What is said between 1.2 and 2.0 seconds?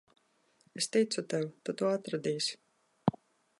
tev. Tu to